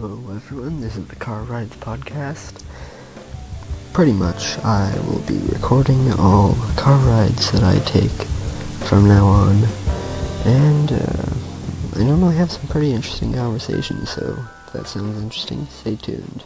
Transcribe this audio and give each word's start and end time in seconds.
Hello 0.00 0.32
everyone, 0.32 0.80
this 0.80 0.94
is 0.96 1.08
the 1.08 1.16
Car 1.16 1.42
Rides 1.42 1.74
Podcast. 1.78 2.62
Pretty 3.92 4.12
much, 4.12 4.56
I 4.58 4.96
will 5.08 5.18
be 5.26 5.38
recording 5.52 6.12
all 6.12 6.54
car 6.76 6.96
rides 7.04 7.50
that 7.50 7.64
I 7.64 7.80
take 7.80 8.12
from 8.86 9.08
now 9.08 9.26
on. 9.26 9.56
And, 10.44 10.92
uh, 10.92 11.98
I 11.98 12.04
normally 12.04 12.36
have 12.36 12.52
some 12.52 12.68
pretty 12.68 12.92
interesting 12.92 13.32
conversations, 13.32 14.10
so 14.10 14.38
if 14.68 14.72
that 14.72 14.86
sounds 14.86 15.20
interesting, 15.20 15.66
stay 15.66 15.96
tuned. 15.96 16.44